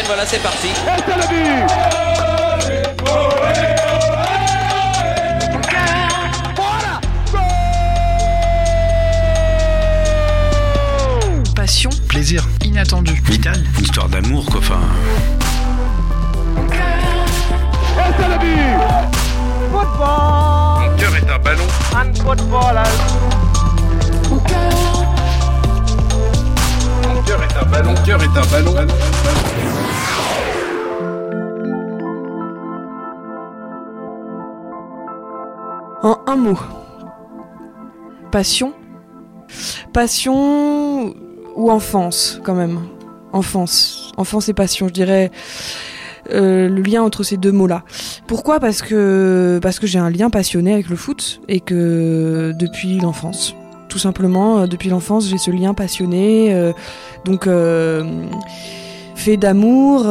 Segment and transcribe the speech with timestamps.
[0.00, 0.68] Et voilà, c'est parti.
[11.54, 12.42] Passion, Plaisir.
[12.64, 13.12] inattendu.
[13.26, 13.62] Vital.
[13.76, 14.60] Une histoire d'amour, quoi.
[14.60, 14.80] Enfin.
[16.56, 16.66] Mon
[20.96, 21.66] cœur est un ballon.
[27.08, 27.90] Mon cœur est un ballon.
[27.90, 28.74] Mon cœur est un ballon.
[28.76, 28.86] En
[36.36, 36.58] mot.
[38.30, 38.72] Passion.
[39.92, 41.14] Passion
[41.56, 42.80] ou enfance, quand même.
[43.32, 44.12] Enfance.
[44.16, 45.30] Enfance et passion, je dirais.
[46.32, 47.82] euh, le lien entre ces deux mots-là.
[48.26, 48.60] Pourquoi?
[48.60, 53.54] Parce que parce que j'ai un lien passionné avec le foot et que depuis l'enfance,
[53.88, 56.52] tout simplement euh, depuis l'enfance, j'ai ce lien passionné.
[56.54, 56.72] euh,
[57.24, 57.48] donc
[59.16, 60.04] fait d'amour.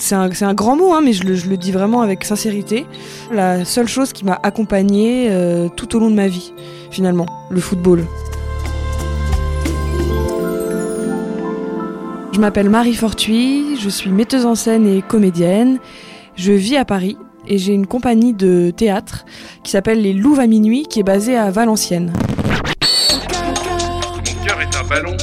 [0.00, 2.86] C'est un, grand mot, hein, mais je le, je le dis vraiment avec sincérité.
[3.32, 6.52] La seule chose qui m'a accompagnée euh, tout au long de ma vie,
[6.90, 8.04] finalement, le football.
[12.32, 15.78] Je m'appelle Marie Fortuit, je suis metteuse en scène et comédienne.
[16.36, 17.16] Je vis à Paris
[17.48, 19.24] et j'ai une compagnie de théâtre
[19.64, 22.12] qui s'appelle Les Louves à minuit, qui est basée à Valenciennes.
[24.14, 25.16] Mon cœur est un ballon.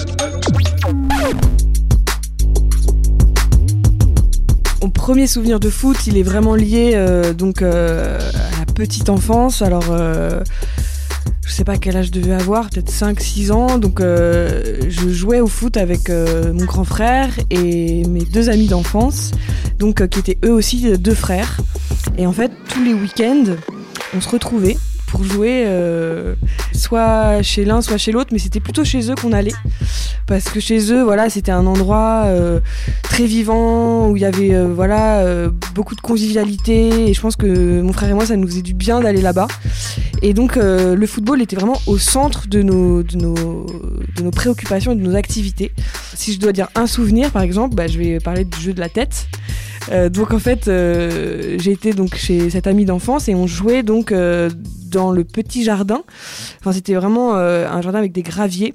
[5.06, 9.62] Premier souvenir de foot, il est vraiment lié euh, donc euh, à la petite enfance.
[9.62, 10.42] Alors, euh,
[11.46, 13.78] je sais pas quel âge je devais avoir, peut-être 5-6 ans.
[13.78, 19.30] Donc, euh, je jouais au foot avec mon grand frère et mes deux amis d'enfance,
[19.78, 21.62] donc qui étaient eux aussi deux frères.
[22.18, 23.54] Et en fait, tous les week-ends,
[24.16, 24.76] on se retrouvait
[25.08, 26.36] pour jouer euh,
[26.74, 29.54] soit chez l'un, soit chez l'autre, mais c'était plutôt chez eux qu'on allait.
[30.28, 32.60] Parce que chez eux, voilà, c'était un endroit euh,
[33.04, 37.10] très vivant, où il y avait euh, voilà, euh, beaucoup de convivialité.
[37.10, 39.48] Et je pense que mon frère et moi, ça nous faisait du bien d'aller là-bas.
[40.22, 43.68] Et donc, euh, le football était vraiment au centre de nos, de, nos,
[44.16, 45.72] de nos préoccupations et de nos activités.
[46.16, 48.80] Si je dois dire un souvenir, par exemple, bah, je vais parler du jeu de
[48.80, 49.28] la tête.
[49.92, 54.12] Euh, donc en fait, été donc chez cette amie d'enfance et on jouait donc
[54.96, 56.04] dans le petit jardin.
[56.60, 58.74] Enfin, c'était vraiment euh, un jardin avec des graviers.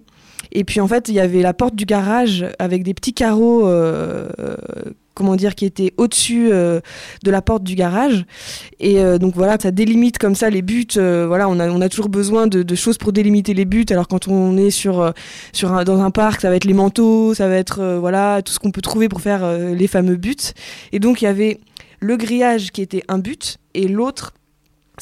[0.53, 3.67] Et puis en fait, il y avait la porte du garage avec des petits carreaux,
[3.67, 4.57] euh, euh,
[5.15, 8.25] comment dire, qui étaient au-dessus de la porte du garage.
[8.81, 10.87] Et donc voilà, ça délimite comme ça les buts.
[10.97, 13.87] voilà, on a, on a toujours besoin de, de choses pour délimiter les buts.
[13.91, 15.13] Alors quand on est sur,
[15.53, 18.53] sur un, dans un parc, ça va être les manteaux, ça va être voilà tout
[18.53, 20.53] ce qu'on peut trouver pour faire les fameux buts.
[20.93, 21.61] Et donc il y avait
[22.01, 24.33] le grillage qui était un but et l'autre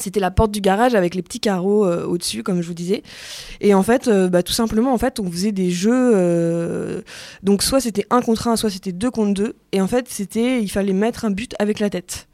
[0.01, 3.03] c'était la porte du garage avec les petits carreaux euh, au-dessus, comme je vous disais.
[3.61, 6.11] Et en fait, euh, bah, tout simplement, en fait, on faisait des jeux.
[6.15, 7.01] euh,
[7.43, 9.55] donc, soit c'était un contre un, soit c'était deux contre deux.
[9.71, 12.27] Et en fait, c'était, il fallait mettre un but avec la tête.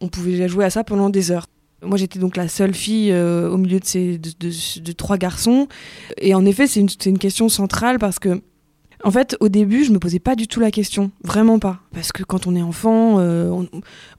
[0.00, 1.46] On pouvait jouer à ça pendant des heures.
[1.82, 5.66] Moi, j'étais donc la seule fille au milieu de, ces, de, trois garçons.
[6.18, 8.42] Et en effet, c'est une, une question centrale parce que
[9.04, 12.12] en fait, au début, je me posais pas du tout la question, vraiment pas, parce
[12.12, 13.62] que quand on est enfant, euh,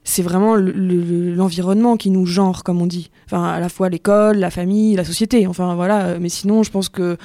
[0.04, 3.10] c'est vraiment le- le- l'environnement qui nous genre, comme on dit.
[3.26, 5.46] Enfin, à la fois l'école, la famille, la société.
[5.46, 6.18] Enfin voilà.
[6.18, 7.16] Mais sinon, je pense que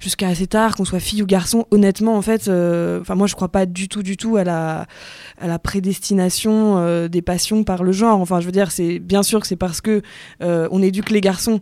[0.00, 3.34] jusqu'à assez tard, qu'on soit fille ou garçon, honnêtement, en fait, euh, enfin moi, je
[3.34, 4.86] crois pas du tout, du tout à la
[5.62, 8.20] prédestination euh, des passions par le genre.
[8.20, 10.02] Enfin, je veux dire, c'est bien sûr que c'est parce que
[10.40, 11.60] on éduque les garçons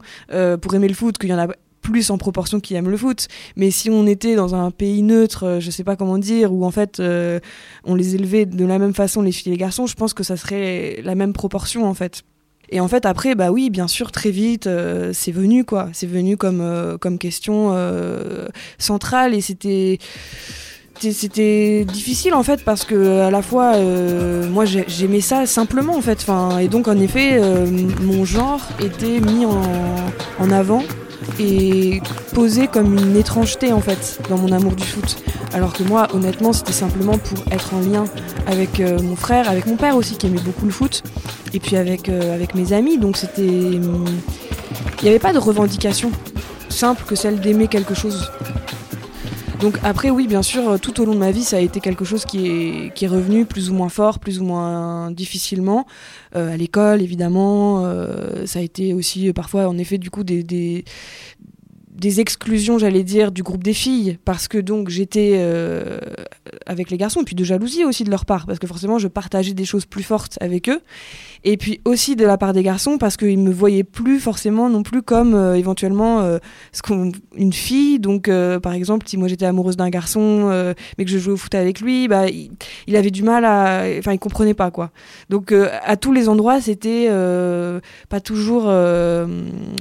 [0.61, 1.49] pour aimer le foot qu'il y en a
[1.83, 3.29] plus en proportion qui aiment le foot.
[3.57, 6.65] Mais si on était dans un pays neutre, euh, je sais pas comment dire, où
[6.65, 7.41] en fait euh,
[7.85, 10.23] on les élevait de la même façon les filles et les garçons, je pense que
[10.23, 12.23] ça serait la même proportion en fait.
[12.71, 15.91] Et en fait après, bah oui, bien sûr, très vite, euh, c'est venu quoi.
[15.93, 17.77] C'est venu comme comme question
[18.79, 19.99] centrale et c'était
[21.11, 25.97] c'était- difficile en fait parce que à la fois euh, moi j'ai- j'aimais ça simplement
[25.97, 26.19] en fait.
[26.23, 27.67] Enfin et donc en effet euh,
[28.03, 30.83] mon genre était mis en, avant
[31.41, 32.01] et
[32.35, 35.17] posé comme une étrangeté en fait dans mon amour du foot.
[35.55, 38.05] Alors que moi honnêtement c'était simplement pour être en lien
[38.47, 41.03] avec euh, mon frère avec mon père aussi qui aimait beaucoup le foot
[41.55, 42.99] et puis avec avec mes amis.
[42.99, 43.81] Donc c'était il
[45.03, 46.11] n'y avait pas de revendication
[46.69, 48.31] simple que celle d'aimer quelque chose
[49.63, 52.05] donc après oui bien sûr tout au long de ma vie ça a été quelque
[52.05, 55.87] chose qui est, qui est revenu plus ou moins fort, plus ou moins difficilement.
[56.35, 60.25] Euh, à l'école évidemment, euh, ça a été aussi euh, parfois en effet du coup
[60.25, 60.85] des,
[61.93, 65.99] des exclusions, j'allais dire, du groupe des filles, parce que donc j'étais euh,
[66.65, 69.53] avec les garçons, puis de jalousie aussi de leur part, parce que forcément je partageais
[69.53, 70.81] des choses plus fortes avec eux,
[71.45, 74.83] et puis aussi de la part des garçons, parce qu'ils me voyaient plus forcément non
[74.83, 76.39] plus comme euh, éventuellement euh,
[76.73, 76.83] ce
[77.37, 78.31] une fille, donc
[78.63, 81.81] par exemple si moi j'étais amoureuse d'un garçon, mais que je jouais au foot avec
[81.81, 83.85] lui, bah, il, avait du mal à...
[83.99, 84.91] Enfin il comprenait pas quoi.
[85.31, 87.09] Donc à tous les endroits c'était
[88.09, 88.71] pas toujours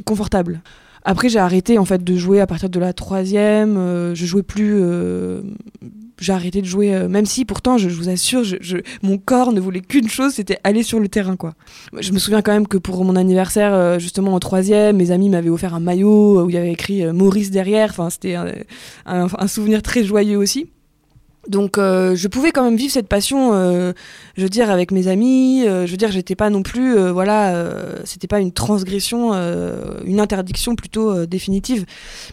[0.05, 0.61] confortable.
[1.03, 3.77] Après, j'ai arrêté en fait de jouer à partir de la troisième.
[3.77, 4.79] Euh, je jouais plus.
[4.81, 5.41] Euh,
[6.19, 8.43] j'ai arrêté de jouer, euh, même si pourtant, je, vous assure,
[9.01, 11.55] mon corps ne voulait qu'une chose, c'était aller sur le terrain, quoi.
[11.99, 15.49] Je me souviens quand même que pour mon anniversaire, justement en troisième, mes amis m'avaient
[15.49, 17.89] offert un maillot où il y avait écrit Maurice derrière.
[17.89, 18.35] Enfin, c'était
[19.07, 20.69] un, souvenir très joyeux aussi.
[21.47, 23.93] Donc euh, je pouvais quand même vivre cette passion, euh,
[24.37, 25.63] je veux dire avec mes amis.
[25.65, 27.71] Euh, je veux dire j'étais pas non plus, voilà,
[28.03, 29.33] c'était pas une transgression,
[30.05, 31.85] une interdiction plutôt définitive.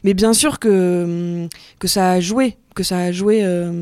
[0.04, 3.72] Mais bien sûr que que ça a joué que ça a joué euh,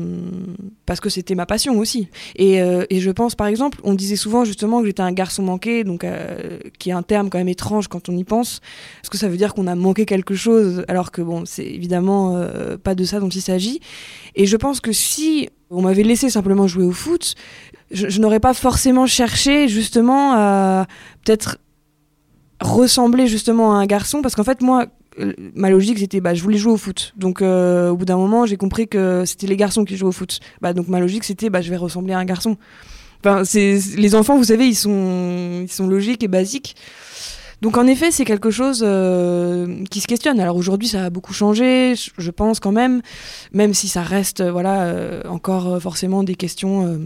[0.87, 2.07] parce que c'était ma passion aussi.
[2.35, 5.43] Et, euh, et, je pense, par exemple, on disait souvent justement que j'étais un garçon
[5.43, 8.59] manqué, donc euh, qui est un terme quand même étrange quand on y pense,
[9.01, 12.43] parce que ça veut dire qu'on a manqué quelque chose, alors que bon, c'est évidemment
[12.83, 13.81] pas de ça dont il s'agit.
[14.33, 17.35] Et je pense que si on m'avait laissé simplement jouer au foot,
[17.91, 20.87] je, je n'aurais pas forcément cherché justement à
[21.23, 21.59] peut-être
[22.61, 24.87] ressembler justement à un garçon, parce qu'en fait moi,
[25.55, 27.13] ma logique c'était bah je voulais jouer au foot.
[27.17, 30.13] Donc euh, au bout d'un moment j'ai compris que c'était les garçons qui jouaient au
[30.13, 30.39] foot.
[30.61, 32.57] Bah donc ma logique c'était bah je vais ressembler à un garçon.
[33.19, 36.75] Enfin c'est les enfants vous savez ils sont ils sont logiques et basiques.
[37.61, 40.39] Donc en effet c'est quelque chose euh, qui se questionne.
[40.39, 43.01] Alors aujourd'hui ça a beaucoup changé je pense quand même.
[43.53, 44.93] Même si ça reste voilà
[45.27, 46.99] encore forcément des questions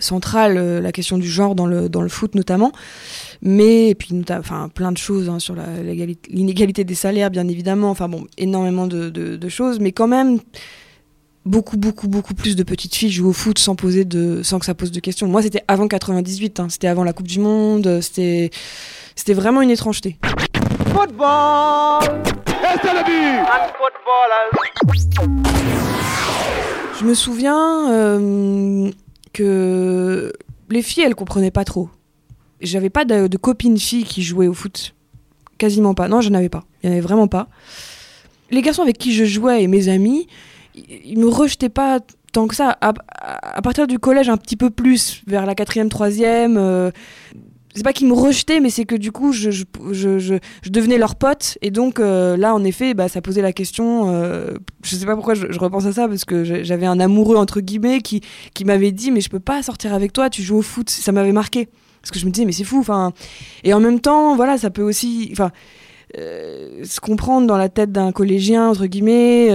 [0.00, 2.72] centrales la question du genre dans le dans le foot notamment.
[3.42, 5.54] Mais et puis enfin plein de choses hein, sur
[6.28, 7.90] l'inégalité des salaires bien évidemment.
[7.90, 9.80] Enfin bon énormément de, de, choses.
[9.80, 10.38] Mais quand même
[11.44, 14.66] beaucoup beaucoup beaucoup plus de petites filles jouent au foot sans poser de sans que
[14.66, 15.26] ça pose de questions.
[15.26, 18.00] Moi c'était avant 98 hein, c'était avant la coupe du monde.
[18.00, 18.50] C'était
[19.14, 20.18] c'était vraiment une étrangeté.
[20.88, 22.22] Football!
[26.98, 28.90] Je me souviens euh,
[29.34, 30.32] que
[30.70, 31.90] les filles elles comprenaient pas trop
[32.64, 34.94] j'avais pas de, de copines filles qui jouaient au foot.
[35.58, 36.08] Quasiment pas.
[36.08, 36.64] Non, j'en avais pas.
[36.82, 37.48] Il y en avait vraiment pas.
[38.50, 40.26] Les garçons avec qui je jouais et mes amis,
[40.74, 42.00] ils me rejetaient pas
[42.32, 42.76] tant que ça.
[42.80, 46.58] À, partir du collège, un petit peu plus, vers la quatrième, troisième.
[47.74, 49.50] C'est pas qu'ils me rejetaient, mais c'est que du coup, je,
[50.68, 51.58] devenais leur pote.
[51.60, 54.14] Et donc, euh, là, en effet, bah, ça posait la question.
[54.14, 54.54] Euh,
[54.84, 58.00] je sais pas pourquoi je, repense à ça, parce que j'avais un amoureux, entre guillemets,
[58.00, 58.22] qui,
[58.64, 60.88] m'avait dit Mais je peux pas sortir avec toi, tu joues au foot.
[60.88, 61.68] Ça m'avait marqué
[62.00, 62.84] parce que je me disais mais c'est fou
[63.62, 65.52] et en même temps voilà ça peut aussi enfin
[66.18, 69.48] euh, se comprendre dans la tête d'un collégien entre guillemets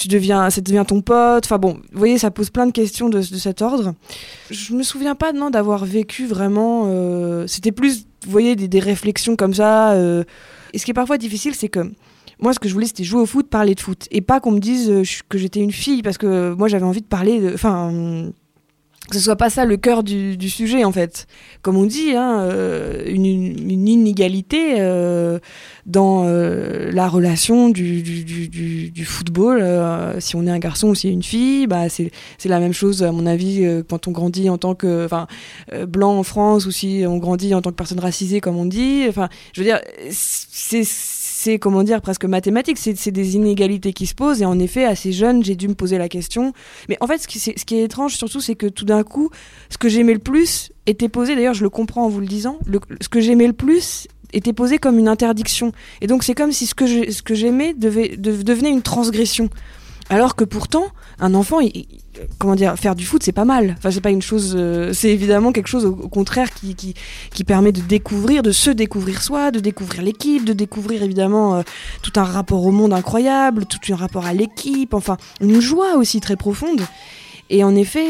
[0.00, 3.08] tu deviens ça devient ton pote enfin bon vous voyez ça pose plein de questions
[3.08, 3.94] de, cet ordre
[4.50, 8.80] je me souviens pas non d'avoir vécu vraiment euh, c'était plus vous voyez des, des,
[8.80, 9.94] réflexions comme ça
[10.72, 11.92] et ce qui est parfois difficile c'est que
[12.42, 14.08] moi, ce que je voulais, c'était jouer au foot, parler de foot.
[14.10, 14.90] Et pas qu'on me dise
[15.28, 17.50] que j'étais une fille, parce que moi, j'avais envie de parler.
[17.52, 18.30] Enfin,
[19.08, 21.26] que ce soit pas ça le cœur du, sujet en fait.
[21.62, 25.38] Comme on dit, hein, euh, une, inégalité euh,
[25.84, 29.62] dans euh, la relation du, football.
[30.20, 32.10] si on est un garçon ou si est une fille, bah c'est
[32.44, 35.26] la même chose à mon avis quand on grandit en tant que enfin
[35.88, 39.06] blanc en France ou si on grandit en tant que personne racisée comme on dit.
[39.08, 39.80] Enfin, je veux dire,
[40.10, 40.84] c'est
[41.42, 45.10] c'est comment dire presque mathématique, c'est des inégalités qui se posent et en effet assez
[45.10, 46.52] jeune j'ai dû me poser la question.
[46.90, 49.30] Mais en fait ce qui, est étrange surtout c'est que tout d'un coup
[49.70, 52.58] ce que j'aimais le plus était posé, d'ailleurs je le comprends en vous le disant,
[53.00, 55.72] ce que j'aimais le plus était posé comme une interdiction.
[56.02, 59.48] Et donc c'est comme si ce que j'aimais devait devenait une transgression.
[60.10, 60.86] Alors que pourtant,
[61.20, 61.60] un enfant,
[62.38, 63.76] comment dire, faire du foot, c'est pas mal.
[63.78, 66.94] Enfin, c'est pas une chose, euh, c'est évidemment quelque chose au, contraire qui, qui,
[67.32, 71.62] qui, permet de découvrir, de se découvrir soi, de découvrir l'équipe, de découvrir évidemment euh,
[72.02, 76.20] tout un rapport au monde incroyable, tout un rapport à l'équipe, enfin, une joie aussi
[76.20, 76.80] très profonde.
[77.48, 78.08] Et en effet,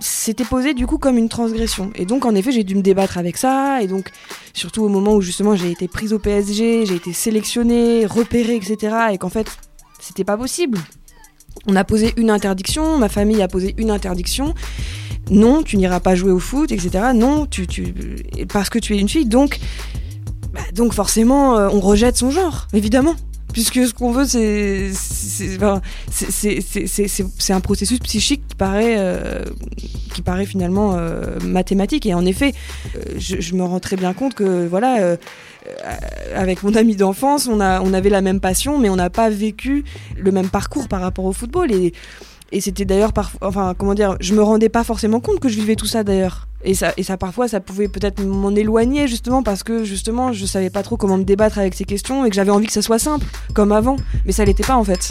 [0.00, 1.92] c'était posé du coup comme une transgression.
[1.94, 3.82] Et donc en effet j'ai dû me débattre avec ça.
[3.82, 4.10] Et donc
[4.52, 8.96] surtout au moment où justement j'ai été prise au PSG, j'ai été sélectionnée, repérée, etc.
[9.12, 9.46] Et qu'en fait
[10.00, 10.78] c'était pas possible
[11.66, 14.54] on a posé une interdiction, ma famille a posé une interdiction.
[15.30, 17.12] Non, tu n'iras pas jouer au foot, etc.
[17.14, 17.66] Non, tu,
[18.52, 19.58] parce que tu es une fille, donc,
[20.52, 23.14] bah, donc forcément, euh, on rejette son genre, évidemment.
[23.54, 24.90] Puisque ce qu'on veut, c'est
[26.10, 29.44] c'est un processus psychique qui paraît, euh,
[30.12, 32.04] qui paraît finalement euh, mathématique.
[32.04, 32.52] Et en effet,
[32.96, 35.16] euh, je, me rends très bien compte que voilà.
[36.34, 39.30] avec mon ami d'enfance, on, a, on avait la même passion, mais on n'a pas
[39.30, 39.84] vécu
[40.18, 41.70] le même parcours par rapport au football.
[41.72, 41.92] Et,
[42.52, 45.56] et c'était d'ailleurs parfois, enfin, comment dire, je me rendais pas forcément compte que je
[45.56, 46.48] vivais tout ça d'ailleurs.
[46.62, 50.46] Et ça, et ça, parfois, ça pouvait peut-être m'en éloigner justement parce que justement, je
[50.46, 52.82] savais pas trop comment me débattre avec ces questions et que j'avais envie que ça
[52.82, 53.96] soit simple, comme avant.
[54.24, 55.10] Mais ça l'était pas en fait.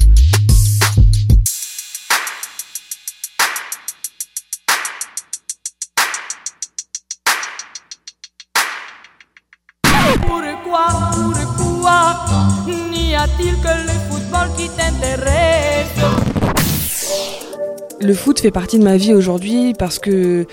[18.03, 20.45] Le foot fait partie de ma vie aujourd'hui parce que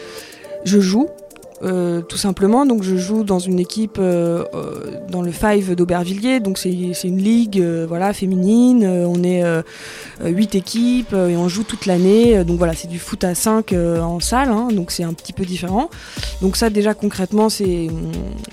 [0.65, 1.09] je joue.
[1.63, 6.41] Euh, tout simplement, donc je joue dans une équipe euh, euh, dans le Five d'Aubervilliers,
[6.41, 8.87] donc c'est une ligue voilà féminine.
[8.87, 9.45] on est
[10.25, 12.45] huit équipes et on joue toute l'année.
[12.45, 15.45] donc voilà, c'est du foot à 5 en salle, hein, donc c'est un petit peu
[15.45, 15.91] différent.
[16.41, 17.89] Donc ça déjà concrètement, c'est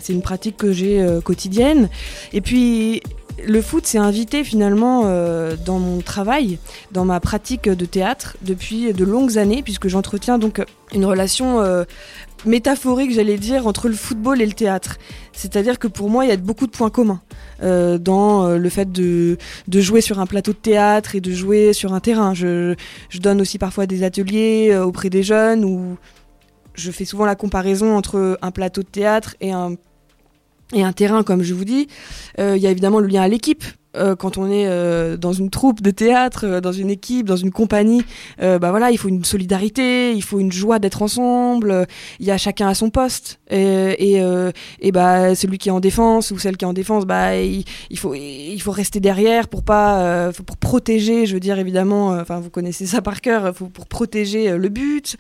[0.09, 1.87] une pratique que j'ai quotidienne.
[2.33, 3.01] Et puis
[3.45, 6.59] le foot s'est invité finalement euh, dans mon travail,
[6.91, 10.63] dans ma pratique de théâtre depuis de longues années, puisque j'entretiens donc
[10.93, 11.83] une relation euh,
[12.45, 14.97] métaphorique, j'allais dire, entre le football et le théâtre.
[15.33, 17.21] C'est-à-dire que pour moi, il y a beaucoup de points communs
[17.61, 19.37] euh, dans le fait de,
[19.71, 22.33] jouer sur un plateau de théâtre et de jouer sur un terrain.
[22.33, 22.75] Je,
[23.09, 25.97] je donne aussi parfois des ateliers auprès des jeunes où
[26.73, 29.75] je fais souvent la comparaison entre un plateau de théâtre et un
[30.73, 31.87] et un terrain, comme je vous dis.
[32.39, 33.63] Euh, il y a évidemment le lien à l'équipe,
[33.95, 37.35] euh, quand on est euh, dans une troupe de théâtre, euh, dans une équipe, dans
[37.35, 38.03] une compagnie,
[38.39, 41.87] bah voilà, il faut une solidarité, il faut une joie d'être ensemble.
[42.19, 44.23] Il y a chacun à son poste et, et,
[44.81, 47.65] et, bah celui qui est en défense ou celle qui est en défense, bah il,
[47.97, 52.49] faut il faut rester derrière pour pas pour protéger, je veux dire évidemment, enfin vous
[52.49, 55.17] connaissez ça par cœur, pour protéger le but.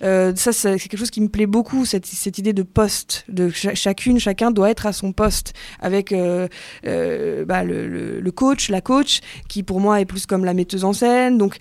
[0.00, 4.18] ça c'est quelque chose qui me plaît beaucoup cette, cette idée de poste, de chacune,
[4.18, 10.00] chacun doit être à son poste avec bah, le, coach, la coach, qui pour moi
[10.00, 11.38] est plus comme la metteuse en scène.
[11.38, 11.56] Donc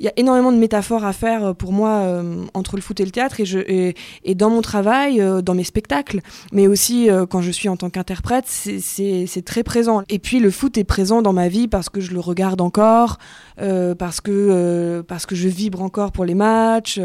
[0.00, 2.98] il y a énormément de métaphores à faire euh, pour moi euh, entre le foot
[3.00, 6.20] et le théâtre et, je, et, dans mon travail, euh, dans mes spectacles,
[6.52, 10.02] mais aussi quand je suis en tant qu'interprète, c'est très présent.
[10.08, 13.18] Et puis le foot est présent dans ma vie parce que je le regarde encore,
[13.98, 17.00] parce, que, parce que je vibre encore pour les matchs,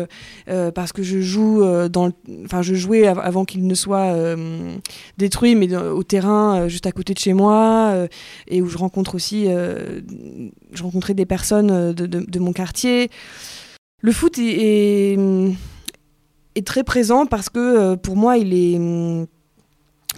[0.46, 2.12] parce que je joue dans
[2.46, 4.14] Enfin, je jouais avant qu'il ne soit
[5.18, 8.08] détruit, mais au terrain juste à côté de chez moi,
[8.48, 9.46] et où je rencontre aussi...
[9.46, 12.85] je rencontrais des personnes de mon quartier
[14.02, 15.18] le foot est,
[16.66, 19.28] très présent parce que euh, pour moi, il est hum,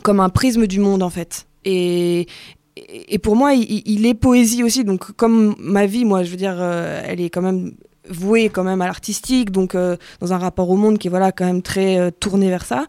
[0.03, 1.47] comme un prisme du monde en fait.
[1.65, 2.27] Et,
[2.75, 4.83] et pour moi, il, est poésie aussi.
[4.83, 7.73] Donc, comme ma vie, moi, je veux dire, euh, elle est quand même
[8.09, 11.31] vouée quand même à l'artistique, donc euh, dans un rapport au monde qui est voilà
[11.31, 12.85] quand même très tourné vers ça.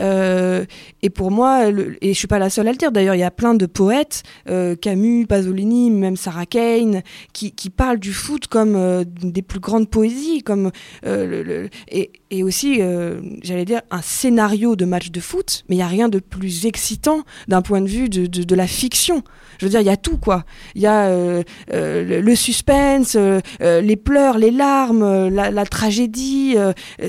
[0.00, 0.64] Euh,
[1.02, 1.68] et pour moi,
[2.00, 3.66] et je suis pas la seule à le dire, d'ailleurs, il y a plein de
[3.66, 9.42] poètes, euh, Camus, Pasolini, même Sarah Kane, qui, qui parlent du foot comme euh, des
[9.42, 10.70] plus grandes poésies, comme
[11.04, 12.80] et, et, aussi,
[13.42, 16.66] j'allais dire, un scénario de match de foot, mais il y a rien de plus
[16.66, 19.22] excitant d'un point de vue de, de, la fiction.
[19.58, 20.44] Je veux dire, il y a tout, quoi.
[20.74, 21.10] Il y a
[21.70, 23.16] le, suspense,
[23.60, 26.56] les pleurs, les larmes, la, la tragédie,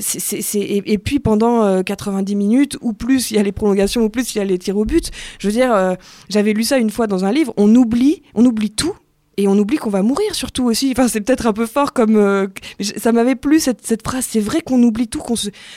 [0.00, 4.34] c'est et, puis pendant 90 minutes, ou plus il y a les prolongations, ou plus
[4.34, 5.10] il y a les tirs au but.
[5.38, 5.94] Je veux dire, euh,
[6.28, 8.94] j'avais lu ça une fois dans un livre, on oublie, on oublie tout.
[9.40, 10.90] Et on oublie qu'on va mourir surtout aussi.
[10.90, 12.16] Enfin, c'est peut-être un peu fort comme...
[12.16, 12.48] Euh,
[12.96, 14.26] ça m'avait plu cette, phrase.
[14.28, 15.22] C'est vrai qu'on oublie tout,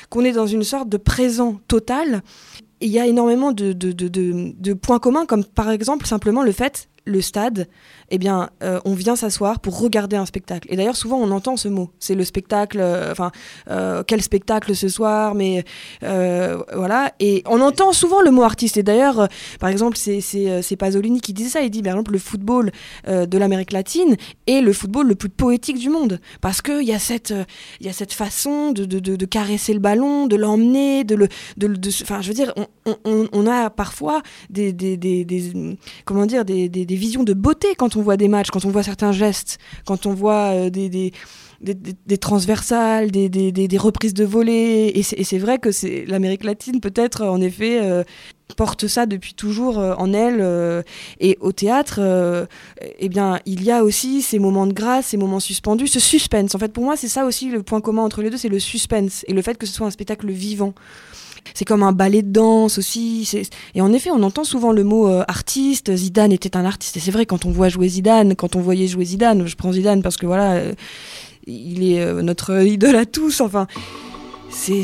[0.10, 2.24] qu'on est dans une sorte de présent total.
[2.80, 7.67] Il y a énormément de, points communs, comme par exemple simplement le fait, le stade,
[8.10, 10.67] eh bien, euh, on vient s'asseoir pour regarder un spectacle.
[10.72, 11.89] Et d'ailleurs, souvent, on entend ce mot.
[12.00, 13.31] C'est le spectacle, euh, enfin,
[13.70, 15.63] euh, quel spectacle ce soir, mais
[16.01, 17.13] voilà.
[17.20, 18.77] Et on entend souvent le mot artiste.
[18.77, 19.27] Et d'ailleurs,
[19.60, 21.62] par exemple, c'est Pasolini qui disait ça.
[21.62, 22.72] Il dit, par exemple, le football
[23.08, 24.15] de l'Amérique latine
[24.48, 26.20] est le football le plus poétique du monde.
[26.41, 27.34] Parce qu'il y, a cette,
[27.79, 31.27] y a cette façon de, de, de, caresser le ballon, de l'emmener, de le.
[32.01, 32.53] Enfin, je veux dire,
[32.86, 37.95] on, a parfois des, des, des, des comment dire, des, des, visions de beauté quand
[37.95, 41.12] on voit des matchs, quand on voit certains gestes, quand on voit euh, des,
[42.19, 44.91] transversales, des, reprises de volée.
[44.95, 45.69] Et c'est vrai que
[46.10, 48.03] l'Amérique latine, peut-être, en effet, euh,
[48.57, 50.83] porte ça depuis toujours euh, en elle.
[51.19, 52.00] et au théâtre,
[53.00, 56.55] eh bien, il y a aussi ces moments de grâce, ces moments suspendus, ce suspense.
[56.55, 58.60] En fait, pour moi, c'est ça aussi le point commun entre les deux, c'est le
[58.60, 60.74] suspense et le fait que ce soit un spectacle vivant.
[61.53, 63.29] C'est comme un ballet de danse aussi.
[63.75, 65.95] Et en effet, on entend souvent le mot artiste.
[65.95, 66.98] Zidane était un artiste.
[66.98, 69.71] Et c'est vrai, quand on voit jouer Zidane, quand on voyait jouer Zidane, je prends
[69.71, 70.62] Zidane parce que voilà,
[71.48, 73.41] il est notre idole à tous.
[73.41, 73.67] Enfin,
[74.50, 74.83] c'est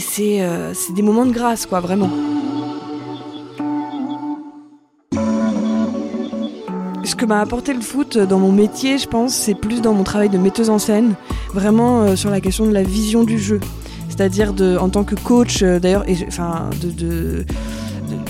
[0.93, 2.09] des moments de grâce, quoi, vraiment.
[7.03, 10.03] Ce que m'a apporté le foot dans mon métier, je pense, c'est plus dans mon
[10.03, 11.15] travail de metteuse en scène,
[11.53, 13.61] vraiment euh, sur la question de la vision du jeu.
[14.17, 16.69] C'est-à-dire en tant que coach, euh, d'ailleurs, enfin,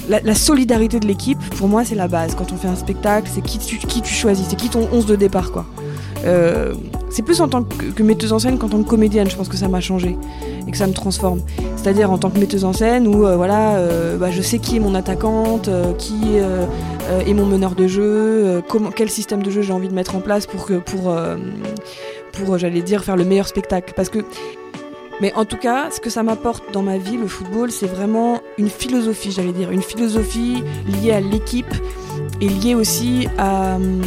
[0.10, 2.36] la, solidarité de l'équipe, pour moi, c'est la base.
[2.36, 5.06] Quand on fait un spectacle, c'est qui tu, qui tu choisis, c'est qui ton 11
[5.06, 5.65] de départ, quoi.
[6.25, 6.74] Euh,
[7.10, 9.56] c'est plus en tant que, metteuse en scène qu'en tant que comédienne, je pense que
[9.56, 10.17] ça m'a changé
[10.67, 11.39] et que ça me transforme.
[11.77, 13.79] C'est-à-dire en tant que metteuse en scène où voilà,
[14.20, 16.41] bah, je sais qui est mon attaquante, qui
[17.10, 19.94] euh, et mon meneur de jeu, euh, comment, quel système de jeu j'ai envie de
[19.94, 21.38] mettre en place pour que pour euh,
[22.34, 24.20] pour j'allais dire faire le meilleur spectacle parce que
[25.22, 28.42] mais en tout cas, ce que ça m'apporte dans ma vie, le football, c'est vraiment
[28.58, 31.74] une philosophie, j'allais dire, une philosophie liée à l'équipe
[32.42, 34.02] et liée aussi à hum,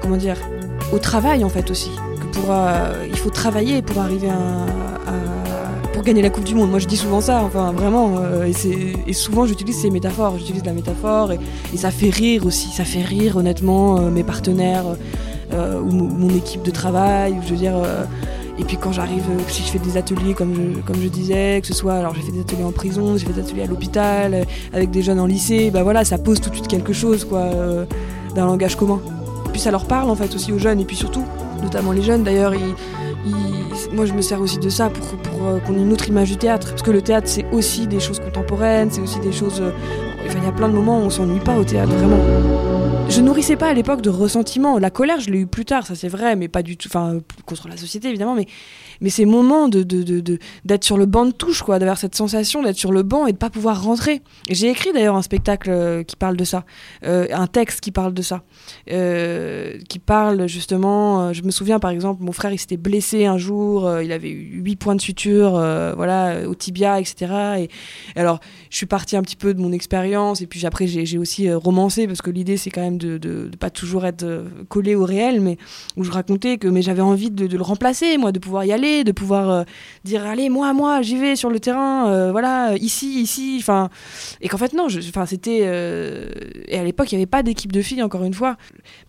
[0.00, 0.36] comment dire
[0.92, 1.90] au travail en fait aussi.
[2.32, 2.54] Pour,
[3.06, 4.66] il faut travailler pour arriver à,
[6.02, 6.70] gagner la Coupe du Monde.
[6.70, 8.16] Moi, je dis souvent ça, enfin, vraiment.
[8.18, 8.50] Euh,
[9.06, 10.38] et, souvent, j'utilise ces métaphores.
[10.38, 11.38] J'utilise la métaphore et,
[11.76, 12.70] ça fait rire aussi.
[12.70, 14.84] Ça fait rire, honnêtement, euh, mes partenaires
[15.52, 17.36] euh, ou mon équipe de travail.
[17.44, 17.74] Je veux dire.
[18.60, 21.66] Et puis quand j'arrive, si je fais des ateliers comme je, comme je disais, que
[21.66, 24.46] ce soit, alors j'ai fait des ateliers en prison, j'ai fait des ateliers à l'hôpital,
[24.72, 27.48] avec des jeunes en lycée, bah voilà, ça pose tout de suite quelque chose, quoi,
[28.34, 29.00] d'un langage commun.
[29.46, 31.24] Et puis ça leur parle en fait aussi aux jeunes, et puis surtout,
[31.62, 32.52] notamment les jeunes d'ailleurs,
[33.92, 35.06] moi je me sers aussi de ça pour,
[35.46, 36.68] euh, qu'on ait une autre image du théâtre.
[36.70, 39.62] Parce que le théâtre c'est aussi des choses contemporaines, c'est aussi des choses...
[40.24, 42.70] Il y a plein de moments où on s'ennuie pas au théâtre, vraiment.
[43.10, 44.78] Je nourrissais pas à l'époque de ressentiment.
[44.78, 46.86] La colère je l'ai eu plus tard, ça c'est vrai, mais pas du tout...
[46.86, 48.46] Enfin contre la société évidemment, mais
[49.00, 52.92] mais ces moments d'être sur le banc de touche, quoi, d'avoir cette sensation d'être sur
[52.92, 54.20] le banc et de pas pouvoir rentrer.
[54.48, 56.64] J'ai écrit d'ailleurs un spectacle euh, qui parle de ça,
[57.04, 58.42] euh, un texte qui parle de ça,
[58.90, 61.32] euh, qui parle justement.
[61.32, 64.60] je me souviens par exemple, mon frère il s'était blessé un jour, il avait eu
[64.62, 65.52] 8 points de suture,
[65.96, 67.32] voilà, au tibia, etc.
[67.58, 67.70] Et,
[68.14, 68.38] alors,
[68.70, 70.09] je suis partie un petit peu de mon expérience
[70.40, 73.70] et puis après j'ai, aussi romancé parce que l'idée c'est quand même de, de, pas
[73.70, 75.58] toujours être collé au réel, mais
[75.96, 79.04] où je racontais que mais j'avais envie de, le remplacer, moi, de pouvoir y aller
[79.04, 79.62] de pouvoir euh,
[80.04, 83.90] dire allez moi moi j'y vais sur le terrain, euh, voilà ici ici, enfin
[84.40, 86.30] et qu'en fait non, enfin c'était euh,
[86.66, 88.56] et à l'époque il n'y avait pas d'équipe de filles encore une fois.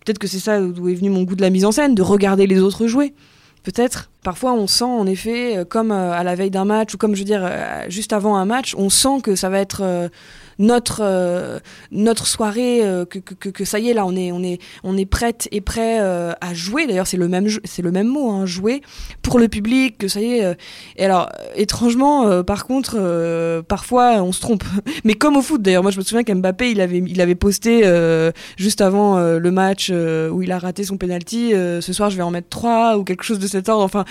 [0.04, 2.02] Peut-être que c'est ça d'où est venu mon goût de la mise en scène, de
[2.02, 3.14] regarder les autres jouer.
[3.62, 4.11] Peut-être.
[4.22, 7.26] Parfois, on sent en effet, comme à la veille d'un match ou comme je veux
[7.26, 7.48] dire,
[7.88, 10.10] juste avant un match, on sent que ça va être
[10.58, 11.58] notre euh,
[11.90, 15.06] notre soirée euh, que, que, ça y est là on est on est on est
[15.06, 16.86] prête et prêt euh, à jouer.
[16.86, 18.82] D'ailleurs c'est le même c'est le même mot hein, jouer
[19.22, 20.56] pour le public que ça y est
[20.96, 24.64] et alors étrangement par contre parfois on se trompe.
[25.04, 25.82] Mais comme au foot d'ailleurs.
[25.82, 27.82] Moi je me souviens qu'Mbappé il avait il avait posté
[28.56, 32.30] juste avant le match où il a raté son penalty ce soir je vais en
[32.30, 33.84] mettre trois ou quelque chose de cet ordre.
[33.84, 34.04] Enfin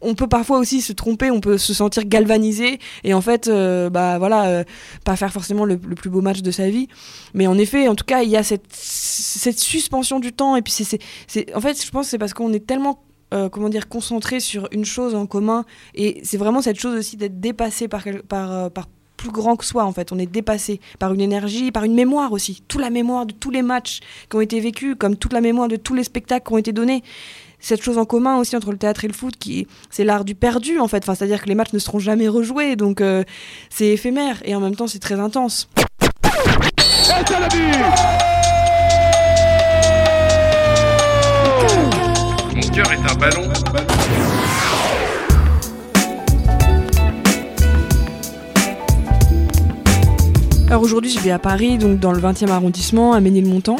[0.00, 3.90] on peut parfois aussi se tromper, on peut se sentir galvanisé et en fait, euh,
[3.90, 4.64] bah voilà, euh,
[5.04, 6.88] pas faire forcément le, plus beau match de sa vie.
[7.34, 10.72] Mais en effet, en tout cas, il y a cette, suspension du temps et puis
[10.72, 13.02] c'est, en fait, je pense c'est parce qu'on est tellement
[13.34, 17.16] euh, comment dire concentré sur une chose en commun et c'est vraiment cette chose aussi
[17.16, 18.86] d'être dépassé par, par, par
[19.18, 20.12] plus grand que soi en fait.
[20.12, 22.62] On est dépassé par une énergie, par une mémoire aussi.
[22.68, 25.68] Toute la mémoire de tous les matchs qui ont été vécus, comme toute la mémoire
[25.68, 27.02] de tous les spectacles qui ont été donnés
[27.60, 30.34] cette chose en commun aussi entre le théâtre et le foot qui c'est l'art du
[30.34, 30.98] perdu en fait.
[30.98, 33.24] Enfin c'est à dire que les matchs ne seront jamais rejoués donc euh,
[33.70, 35.68] c'est éphémère et en même temps c'est très intense.
[42.54, 43.48] Mon cœur est un ballon.
[50.68, 53.78] Alors aujourd'hui je vais à Paris donc dans le 20e arrondissement à Ménilmontant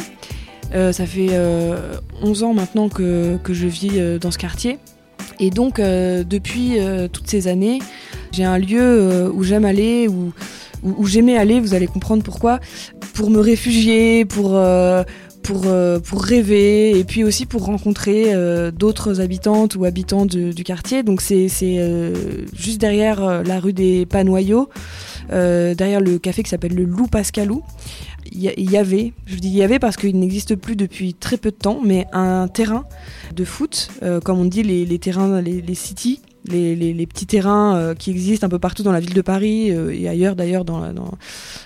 [0.75, 1.29] euh, ça fait
[2.23, 4.79] 11 euh, ans maintenant que, je vis euh, dans ce quartier.
[5.41, 6.79] Et donc, depuis
[7.13, 7.79] toutes ces années,
[8.33, 10.33] j'ai un lieu où j'aime aller, où,
[10.83, 12.59] où, j'aimais aller, vous allez comprendre pourquoi,
[13.15, 14.61] pour me réfugier, pour,
[15.45, 15.67] pour,
[16.03, 18.35] pour rêver, et puis aussi pour rencontrer
[18.73, 21.05] d'autres habitantes ou habitants du quartier.
[21.05, 21.47] Donc, c'est
[22.53, 24.69] juste derrière la rue des Panoyaux,
[25.31, 27.63] derrière le café qui s'appelle le Loup Pascalou
[28.33, 31.51] il y avait, je dis il y avait parce qu'il n'existe plus depuis très peu
[31.51, 32.85] de temps, mais un terrain
[33.35, 38.11] de foot, euh, comme on dit les, terrains, les, les cities, les, petits terrains qui
[38.11, 40.83] existent un peu partout dans la ville de Paris et ailleurs d'ailleurs dans,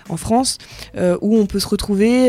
[0.09, 0.59] en France,
[0.97, 2.29] où on peut se retrouver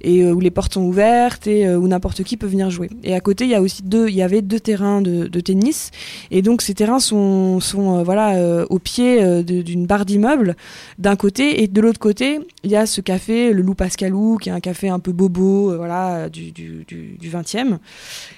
[0.00, 2.90] et où les portes sont ouvertes et où n'importe qui peut venir jouer.
[3.02, 5.90] Et à côté, il y a aussi deux, il y avait deux terrains de, tennis,
[6.30, 10.56] et donc ces terrains sont, sont voilà au pied d'une barre d'immeubles
[10.98, 14.48] d'un côté, et de l'autre côté, il y a ce café, le Loup Pascalou, qui
[14.48, 17.78] est un café un peu bobo, voilà, du, du, du 20e.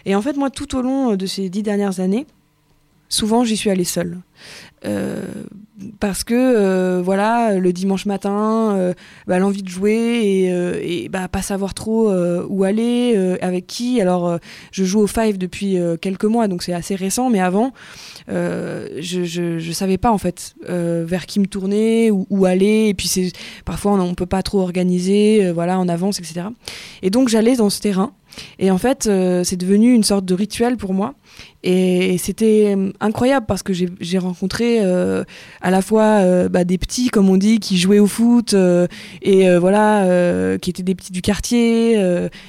[0.05, 2.27] Et en fait, moi, tout au long de ces dix dernières années,
[3.11, 4.23] souvent j'y suis allée seule.
[4.87, 5.27] Euh,
[5.99, 8.95] parce que euh, voilà le dimanche matin euh,
[9.27, 10.49] bah, l'envie de jouer
[10.83, 12.11] et, bah, pas savoir trop
[12.49, 14.01] où aller avec qui.
[14.01, 14.39] Alors
[14.73, 17.73] je joue au five depuis quelques mois donc c'est assez récent mais avant
[18.29, 22.89] je, je, savais pas en fait vers qui me tourner ou où aller.
[22.89, 23.33] Et puis
[23.65, 26.47] parfois on, on peut pas trop organiser voilà en avance etc
[27.03, 28.13] et donc j'allais dans ce terrain.
[28.59, 29.05] Et en fait
[29.45, 31.15] c'est devenu une sorte de rituel pour moi
[31.63, 35.25] et c'était euh, incroyable parce que j'ai rencontré euh,
[35.61, 38.55] à la fois euh, bah, des petits, comme on dit, qui jouaient au foot
[39.23, 42.01] et voilà, qui étaient des petits du quartier,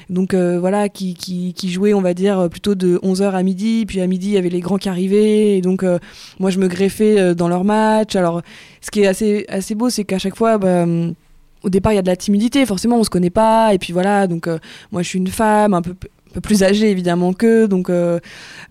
[0.10, 3.86] donc voilà, qui, jouaient, on va dire, plutôt de 11h à midi.
[3.86, 5.58] Puis à midi, il y avait les grands qui arrivaient.
[5.58, 5.84] Et donc,
[6.40, 8.16] moi, je me greffais dans leur match.
[8.16, 8.42] Alors,
[8.82, 10.86] ce qui est assez, assez beau, c'est qu'à chaque fois, bah,
[11.64, 13.74] au départ, il y a de la timidité, forcément, on se connaît pas.
[13.74, 14.48] Et puis voilà, donc
[14.92, 15.96] moi, je suis une femme, un peu
[16.34, 18.20] peu plus âgé évidemment qu'eux, donc euh,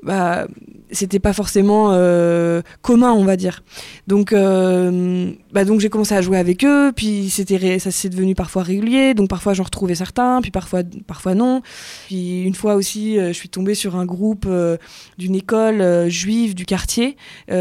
[0.02, 0.46] bah,
[0.92, 3.62] c'était pas forcément euh, commun, on va dire.
[4.06, 8.34] Donc, euh, bah donc j'ai commencé à jouer avec eux, puis c'était ça s'est devenu
[8.34, 11.62] parfois régulier, donc parfois j'en retrouvais certains, puis parfois parfois non.
[12.06, 14.48] Puis une fois aussi, je suis tombée sur un groupe
[15.18, 17.16] d'une école juive du quartier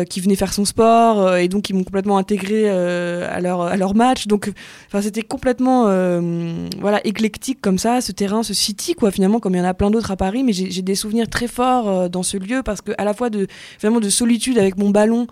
[0.10, 3.96] qui venait faire son sport et donc ils m'ont complètement intégré à leur à leur
[3.96, 4.28] match.
[4.28, 4.52] Donc,
[5.02, 5.84] c'était complètement
[6.80, 9.12] voilà éclectique comme ça, ce terrain, ce city quoi.
[9.12, 11.48] Finalement, comme il y en a plein d'autres à Paris, mais j'ai des souvenirs très
[11.48, 13.48] forts dans ce lieu parce que à la de
[13.82, 15.28] vraiment de solitude avec mon ballon.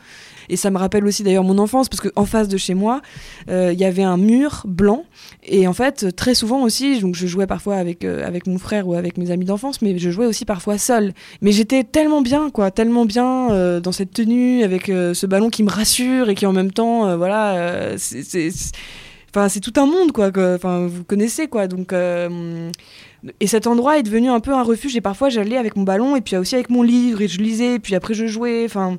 [0.50, 3.02] Et ça me rappelle aussi d'ailleurs mon enfance parce qu'en face de chez moi,
[3.50, 5.06] euh, il y avait un mur blanc.
[5.44, 8.88] Et en fait, très souvent aussi, donc je jouais parfois avec, euh, avec mon frère
[8.88, 12.50] ou avec mes amis d'enfance, mais je jouais aussi parfois seul Mais j'étais tellement bien,
[12.50, 16.46] quoi, tellement bien euh, dans cette tenue, avec ce ballon qui me rassure et qui
[16.46, 18.50] en même temps, voilà, c'est
[19.36, 21.94] enfin c'est tout un monde quoi enfin vous connaissez quoi donc
[23.40, 24.96] et cet endroit est devenu un peu un refuge.
[24.96, 27.76] Et parfois, j'allais avec mon ballon et puis aussi avec mon livre et je lisais.
[27.76, 28.64] Et puis après, je jouais.
[28.66, 28.98] Enfin,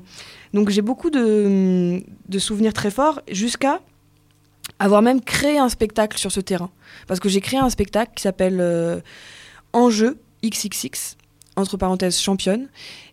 [0.53, 2.01] donc j'ai beaucoup de,
[2.37, 3.79] souvenirs très forts jusqu'à
[4.79, 6.69] avoir même créé un spectacle sur ce terrain.
[7.07, 8.99] Parce que j'ai créé un spectacle qui s'appelle euh,
[9.73, 11.17] Enjeu XXX,
[11.55, 12.69] entre parenthèses championne,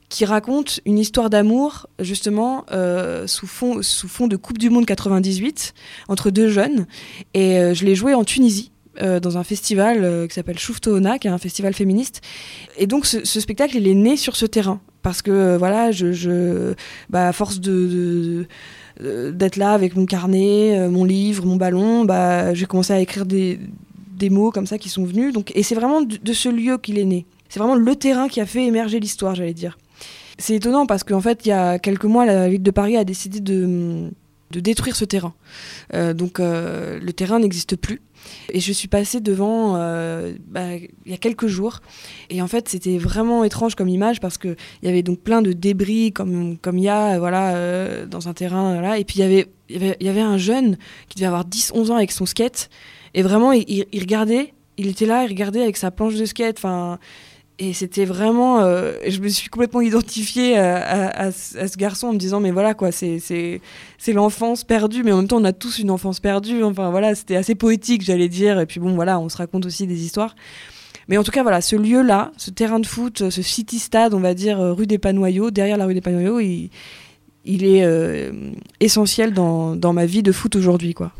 [0.09, 4.87] qui raconte une histoire d'amour, justement, euh, sous, fond, sous fond de Coupe du Monde
[4.87, 5.74] 98,
[6.09, 6.87] entre deux jeunes.
[7.35, 8.70] Et euh, je l'ai joué en Tunisie.
[9.02, 12.22] Euh, dans un festival euh, qui s'appelle Shuftoona, qui est un festival féministe.
[12.78, 14.80] Et donc ce, spectacle, il est né sur ce terrain.
[15.02, 15.90] Parce que, euh, voilà,
[17.11, 18.46] bah, à force d'être
[19.56, 23.61] là avec mon carnet, mon livre, mon ballon, bah, j'ai commencé à écrire des,
[24.30, 25.35] mots comme ça qui sont venus.
[25.35, 27.26] Donc, et c'est vraiment de, ce lieu qu'il est né.
[27.50, 29.76] C'est vraiment le terrain qui a fait émerger l'histoire, j'allais dire.
[30.38, 33.04] C'est étonnant parce qu'en fait, il y a quelques mois, la ville de Paris a
[33.04, 34.11] décidé de
[34.50, 35.35] détruire ce terrain.
[35.92, 38.00] donc le terrain n'existe plus.
[38.53, 41.81] Et je suis passée devant euh, bah, il y a quelques jours.
[42.31, 45.53] Et en fait, c'était vraiment étrange comme image parce qu'il y avait donc plein de
[45.53, 48.81] débris comme comme il y a voilà, euh, dans un terrain.
[48.81, 48.99] Là.
[48.99, 50.77] Et puis, il y, avait, y avait un jeune
[51.09, 52.69] qui devait avoir 10-11 ans avec son skate.
[53.15, 56.59] Et vraiment, il, il, regardait, il était là, il regardait avec sa planche de skate.
[56.59, 56.99] Enfin,
[57.59, 58.61] et c'était vraiment.
[58.61, 62.92] Euh, je me suis complètement identifiée à, ce garçon en me disant, mais voilà, quoi,
[62.92, 63.61] c'est
[64.09, 66.62] l'enfance perdue, mais en même temps, on a tous une enfance perdue.
[66.62, 68.61] Enfin, voilà, c'était assez poétique, j'allais dire.
[68.61, 70.35] Et puis, bon, voilà, on se raconte aussi des histoires.
[71.09, 74.21] Mais en tout cas, voilà, ce lieu-là, ce terrain de foot, ce city stade, on
[74.21, 76.71] va dire, euh, rue des Panoyaux, derrière la rue des Panoyaux, il,
[77.45, 81.12] il est euh, essentiel dans, dans ma vie de foot aujourd'hui, quoi.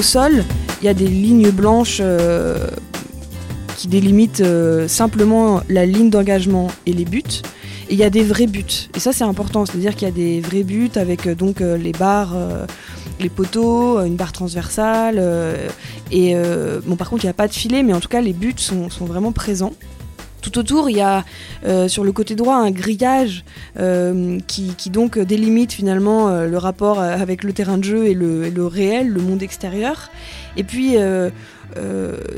[0.00, 0.44] Au sol,
[0.80, 2.68] il y a des lignes blanches euh,
[3.76, 7.42] qui délimitent euh, simplement la ligne d'engagement et les buts.
[7.90, 8.88] Et il y a des vrais buts.
[8.94, 9.66] Et ça, c'est important.
[9.66, 12.34] C'est-à-dire qu'il y a des vrais buts avec euh, donc les barres,
[13.20, 15.22] les poteaux, une barre transversale.
[16.10, 16.34] et
[16.86, 18.54] bon, par contre, il n'y a pas de filet, mais en tout cas, les buts
[18.56, 19.74] sont vraiment présents.
[20.40, 21.24] Tout autour, il y a
[21.66, 23.44] euh, sur le côté droit un grillage
[23.78, 28.66] euh, qui, donc délimite finalement euh, le rapport avec le terrain de jeu et le,
[28.66, 30.10] réel, le monde extérieur.
[30.56, 30.96] Et puis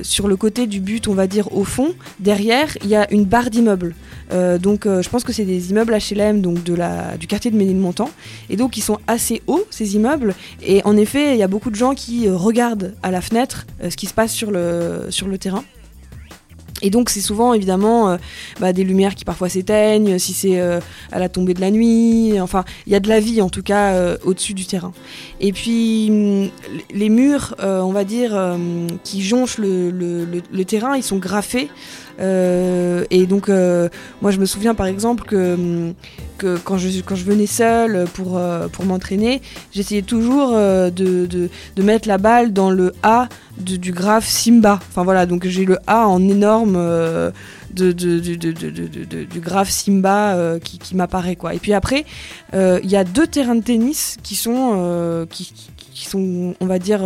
[0.03, 3.25] sur le côté du but, on va dire au fond, derrière, il y a une
[3.25, 3.95] barre d'immeuble
[4.33, 8.11] Euh, donc je pense que c'est des immeubles HLM donc du quartier de Ménilmontant.
[8.49, 10.35] Et donc ils sont assez hauts, ces immeubles.
[10.63, 13.97] Et en effet, il y a beaucoup de gens qui regardent à la fenêtre ce
[13.97, 15.65] qui se passe sur le terrain.
[16.83, 18.17] Et donc c'est souvent évidemment euh,
[18.61, 20.81] bah, des lumières qui parfois s'éteignent, si c'est euh,
[21.13, 23.63] à la tombée de la nuit, enfin il y a de la vie en tout
[23.63, 24.93] cas euh, au-dessus du terrain.
[25.41, 26.51] Et puis hum,
[26.95, 28.33] les murs, on va dire,
[29.05, 31.69] qui jonchent le- le terrain, ils sont graffés.
[32.21, 33.89] Euh, et donc euh,
[34.21, 35.95] moi je me souviens par exemple que, hum,
[36.39, 39.41] que quand, je, quand je venais seule pour, euh, pour m'entraîner,
[39.73, 40.91] j'essayais toujours de,
[41.27, 44.81] de, mettre la balle dans le A du graphe Simba.
[44.91, 46.75] Enfin voilà, donc j'ai le A en énorme
[47.73, 51.55] de, du graphe Simba qui, qui m'apparaît quoi.
[51.55, 52.05] Et puis après,
[52.53, 57.01] il y a deux terrains de tennis qui sont, qui sont on va dire,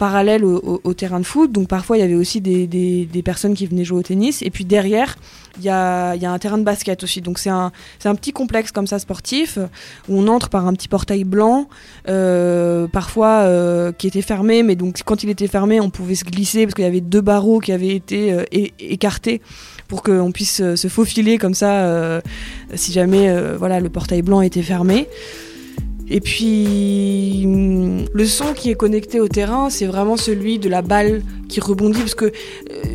[0.00, 1.52] parallèles au, terrain de foot.
[1.52, 4.40] Donc parfois il y avait aussi des, personnes qui venaient jouer au tennis.
[4.40, 5.18] Et puis derrière,
[5.58, 7.20] il y a, un terrain de basket aussi.
[7.20, 7.70] Donc c'est un,
[8.06, 9.58] un petit complexe comme ça sportif
[10.08, 11.68] où on entre par un petit portail blanc,
[12.08, 16.24] euh, parfois euh, qui était fermé, mais donc quand il était fermé, on pouvait se
[16.24, 18.44] glisser parce qu'il y avait deux barreaux qui avaient été euh,
[18.78, 19.42] écartés
[19.86, 22.22] pour qu'on puisse se faufiler comme ça
[22.74, 25.08] si jamais voilà le portail blanc était fermé.
[26.10, 30.82] Et puis hum, le son qui est connecté au terrain, c'est vraiment celui de la
[30.82, 32.30] balle qui rebondit parce que euh,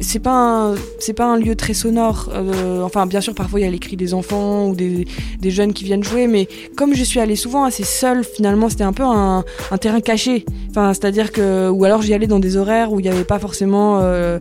[0.02, 2.30] c'est pas c'est pas un lieu très sonore.
[2.34, 5.06] Euh, enfin, bien sûr, parfois il y a les cris des enfants ou des,
[5.40, 8.84] des jeunes qui viennent jouer, mais comme je suis allée souvent assez seule, finalement, c'était
[8.84, 9.44] un peu un,
[9.80, 10.46] terrain caché.
[10.70, 13.40] Enfin, c'est-à-dire que ou alors j'y allais dans des horaires où il n'y avait pas
[13.40, 14.40] forcément euh,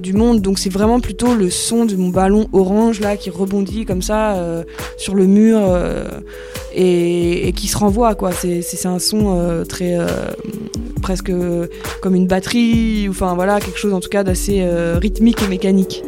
[0.00, 3.84] du monde, donc c'est vraiment plutôt le son de mon ballon orange là qui rebondit
[3.84, 4.36] comme ça
[4.98, 5.60] sur le mur.
[6.74, 8.30] et qui se renvoie quoi.
[8.32, 10.06] C'est un son euh, très euh,
[11.02, 11.66] presque euh,
[12.02, 14.64] comme une batterie, ou enfin voilà quelque chose en tout cas d'assez
[15.00, 16.02] rythmique et mécanique.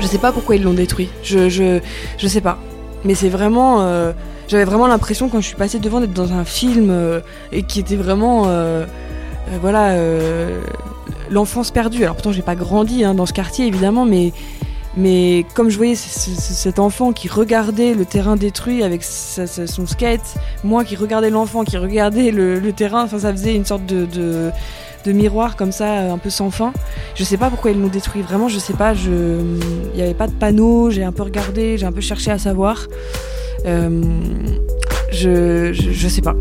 [0.00, 1.10] Je sais pas pourquoi ils l'ont détruit.
[1.22, 1.80] Je, je,
[2.16, 2.58] je sais pas.
[3.04, 4.12] Mais c'est vraiment.
[4.48, 7.20] J'avais vraiment l'impression quand je suis passée devant d'être dans un film euh,
[7.52, 8.44] et qui était vraiment.
[8.46, 8.86] euh,
[9.52, 9.94] euh, voilà.
[11.30, 12.02] L'enfance perdue.
[12.04, 14.32] Alors pourtant, j'ai pas grandi hein, dans ce quartier évidemment, mais.
[14.96, 20.34] Mais comme je voyais cet enfant qui regardait le terrain détruit avec son skate,
[20.64, 24.06] moi qui regardais l'enfant, qui regardait le, terrain, enfin ça faisait une sorte de,
[25.04, 26.72] de, miroir comme ça, un peu sans fin.
[27.14, 30.26] Je sais pas pourquoi ils l'ont détruit, vraiment je sais pas, il n'y avait pas
[30.26, 32.88] de panneau, j'ai un peu regardé, j'ai un peu cherché à savoir.
[33.66, 34.02] Euh,
[35.12, 36.34] je, je, je sais pas.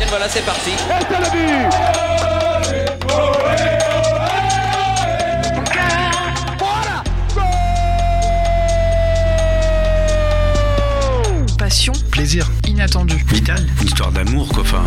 [0.00, 0.70] Et voilà, c'est parti.
[11.58, 13.24] Passion Plaisir, inattendue.
[13.28, 14.62] vital, une histoire d'amour quoi.
[14.62, 14.82] Enfin,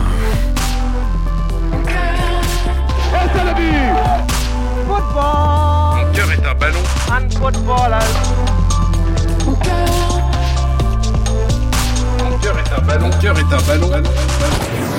[6.46, 6.80] un ballon.
[12.24, 13.10] Mon cœur est un ballon.
[13.10, 13.90] Mon cœur est un ballon.
[13.90, 14.95] ballon, ballon.